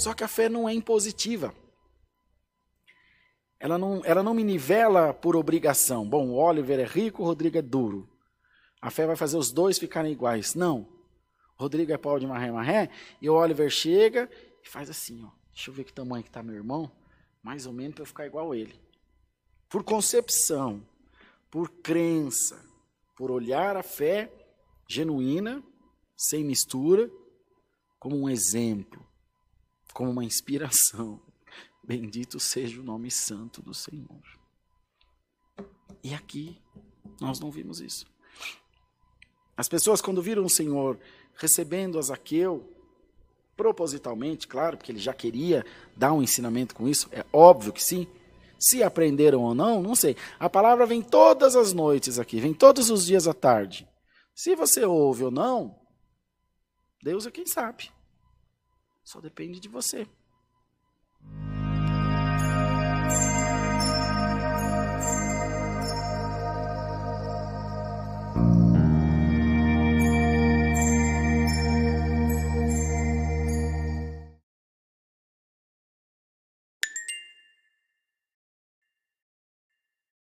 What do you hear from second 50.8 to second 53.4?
vem todas as noites aqui, vem todos os dias à